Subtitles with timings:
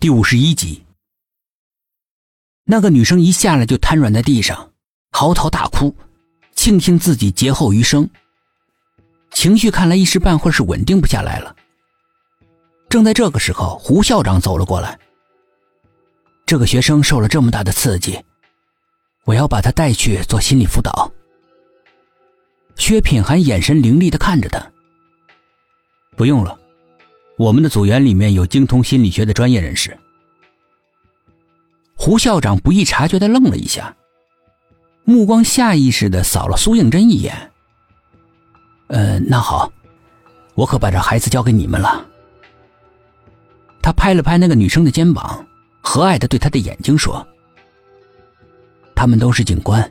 [0.00, 0.84] 第五十一集，
[2.62, 4.70] 那个女生一下来就瘫软在地上，
[5.10, 5.92] 嚎啕大哭，
[6.54, 8.08] 庆幸自己劫后余生。
[9.32, 11.56] 情绪看来一时半会儿是稳定不下来了。
[12.88, 14.96] 正在这个时候，胡校长走了过来。
[16.46, 18.24] 这个学生受了这么大的刺激，
[19.24, 21.12] 我要把他带去做心理辅导。
[22.76, 24.64] 薛品涵眼神凌厉的看着他。
[26.16, 26.56] 不用了。
[27.38, 29.96] 我们的组员里面有精通心理学的专业人士。
[31.94, 33.96] 胡校长不易察觉的愣了一下，
[35.04, 37.52] 目光下意识的扫了苏应真一眼。
[38.88, 39.72] 呃，那好，
[40.54, 42.04] 我可把这孩子交给你们了。
[43.80, 45.46] 他拍了拍那个女生的肩膀，
[45.80, 47.24] 和蔼的对她的眼睛说
[48.96, 49.88] ：“他们都是警官，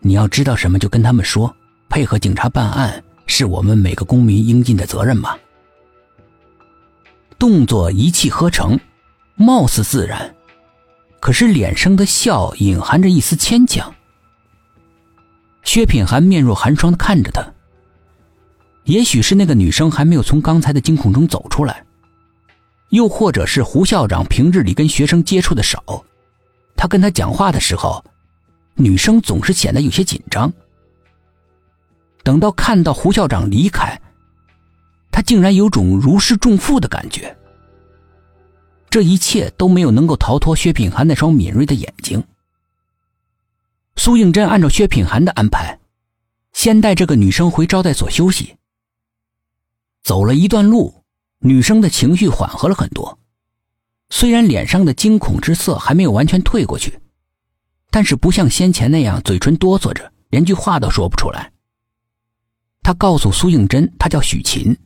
[0.00, 1.54] 你要知道什么就跟他们说，
[1.88, 5.38] 配合警察办案是我们每个公民应尽的责任嘛。”
[7.38, 8.78] 动作一气呵成，
[9.36, 10.34] 貌似自然，
[11.20, 13.94] 可是脸上的笑隐含着一丝牵强。
[15.62, 17.44] 薛品涵面若寒霜的看着他。
[18.84, 21.84] 也许是那个女生还没有从刚才的惊恐中走出来，
[22.88, 26.04] 又或者是胡校长平日里跟学生接触的少，
[26.74, 28.02] 他跟他讲话的时候，
[28.74, 30.52] 女生总是显得有些紧张。
[32.24, 34.00] 等到看到胡校长离开。
[35.18, 37.36] 他竟然有种如释重负的感觉。
[38.88, 42.22] 这一切都没有能够逃脱薛品涵那双敏锐的眼睛。
[43.96, 45.76] 苏应真按照薛品涵的安排，
[46.52, 48.54] 先带这个女生回招待所休息。
[50.04, 51.02] 走了一段路，
[51.40, 53.18] 女生的情绪缓和了很多，
[54.10, 56.96] 虽然脸上的惊恐之色还没有完全退过去，
[57.90, 61.50] 但是不像先前那样嘴唇哆嗦着，连句话都说不出来。
[62.84, 64.78] 他告诉苏应真，他叫许琴。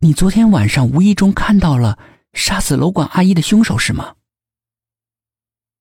[0.00, 1.98] 你昨天晚上无意中看到了
[2.32, 4.14] 杀死楼管阿姨的凶手是吗？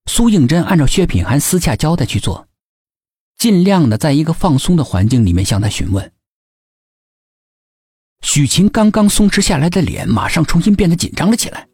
[0.08, 2.48] 苏应真按照薛品涵私下交代去做，
[3.38, 6.12] 尽量的在一个放松的环境里面向他询问。
[8.24, 11.68] 许晴刚刚松弛下来的脸马上重新变得紧张了起来，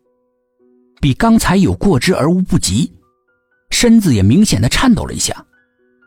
[0.99, 2.93] 比刚才有过之而无不及，
[3.69, 5.33] 身子也明显的颤抖了一下，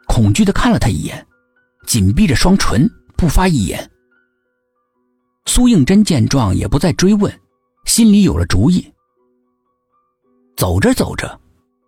[0.06, 1.26] 恐惧的看了他一眼，
[1.86, 3.90] 紧闭着双唇不发一言。
[5.46, 7.32] 苏应真见状也不再追问，
[7.84, 8.92] 心里有了主意。
[10.56, 11.40] 走着走着，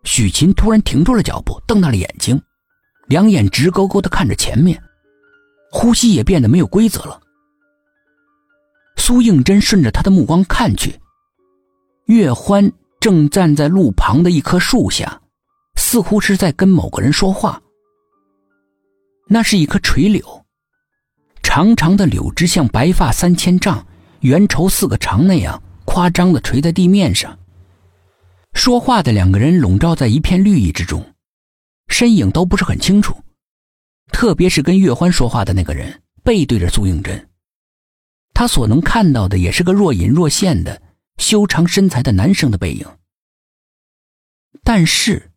[0.05, 2.41] 许琴突然停住了脚步，瞪大了眼睛，
[3.09, 4.81] 两眼直勾勾的看着前面，
[5.71, 7.21] 呼吸也变得没有规则了。
[8.97, 10.99] 苏应真顺着他的目光看去，
[12.07, 15.21] 月欢正站在路旁的一棵树下，
[15.77, 17.61] 似乎是在跟某个人说话。
[19.27, 20.38] 那是一棵垂柳。
[21.59, 23.85] 长长的柳枝像白发三千丈、
[24.21, 27.37] 圆绸四个长那样夸张的垂在地面上。
[28.53, 31.05] 说话的两个人笼罩在一片绿意之中，
[31.89, 33.25] 身影都不是很清楚。
[34.13, 37.29] 特别是跟岳欢说话的那个人背对着苏应真，
[38.33, 40.81] 他所能看到的也是个若隐若现的
[41.17, 42.87] 修长身材的男生的背影。
[44.63, 45.33] 但是，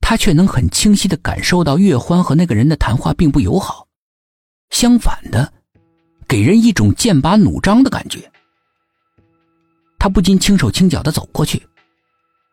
[0.00, 3.88] 他却能很清晰的感受到岳欢和那个人的谈话并不友好，
[4.70, 5.52] 相反的。
[6.34, 8.28] 给人一种剑拔弩张的感觉，
[10.00, 11.62] 他不禁轻手轻脚的走过去，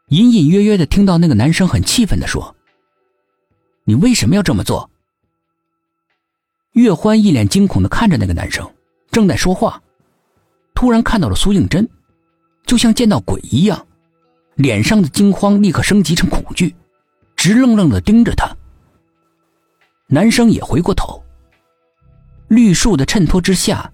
[0.10, 2.56] 隐隐约约的听到那个男生很气愤的说
[3.84, 4.88] ：“你为什么要这么做？”
[6.74, 8.72] 岳欢一脸惊恐的看着那个男生，
[9.10, 9.82] 正在说话，
[10.76, 11.90] 突然看到了苏应真，
[12.68, 13.88] 就像见到鬼一样，
[14.54, 16.76] 脸上的惊慌立刻升级成恐惧，
[17.36, 18.56] 直愣愣的盯着他。
[20.06, 21.20] 男生也回过头。
[22.52, 23.90] 绿树的衬托之下，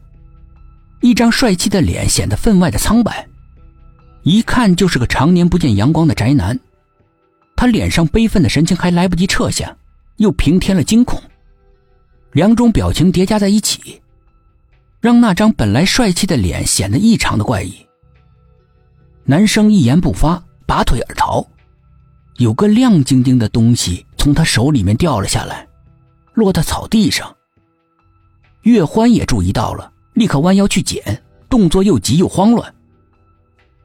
[1.02, 3.28] 一张帅气的脸显得分外的苍白，
[4.24, 6.60] 一看就是个常年不见阳光的宅男。
[7.56, 9.78] 他脸上悲愤的神情还来不及撤下，
[10.16, 11.22] 又平添了惊恐，
[12.32, 14.02] 两种表情叠加在一起，
[15.00, 17.76] 让那张本来帅气的脸显得异常的怪异。
[19.24, 21.46] 男生一言不发，拔腿而逃，
[22.38, 25.68] 有个亮晶晶的东西从他手里面掉了下来，
[26.34, 27.37] 落到草地上。
[28.68, 32.76] 岳欢也注意到了，立刻弯腰去捡，动作又急又慌乱。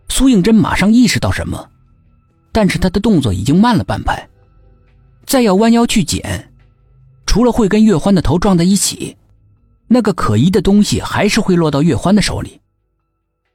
[0.08, 1.70] 苏应真马上意识到什么，
[2.50, 4.29] 但是他的动作已经慢了半拍，
[5.25, 6.52] 再要弯腰去捡，
[7.26, 9.17] 除了会跟岳欢的头撞在一起，
[9.87, 12.61] 那个可疑的东西还是会落到岳欢的手里。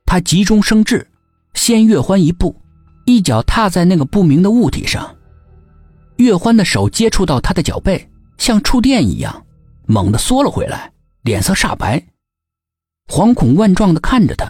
[0.05, 1.05] 他急中生智，
[1.53, 2.55] 先岳欢一步，
[3.03, 5.13] 一脚踏在那个不明的物体上，
[6.15, 9.45] 岳欢的手接触到他的脚背，像触电一样，
[9.87, 10.89] 猛地缩了回来。
[11.27, 12.07] 脸色煞白，
[13.09, 14.49] 惶恐万状的看着他。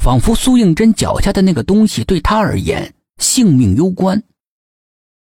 [0.00, 4.22] 仿佛苏应真脚下的那个东西对他而言性命攸关。